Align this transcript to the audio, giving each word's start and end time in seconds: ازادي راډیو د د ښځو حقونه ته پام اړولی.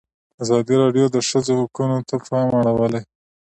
ازادي 0.43 0.75
راډیو 0.83 1.05
د 1.11 1.13
د 1.15 1.17
ښځو 1.29 1.53
حقونه 1.61 1.97
ته 2.07 2.15
پام 2.27 2.49
اړولی. 2.59 3.01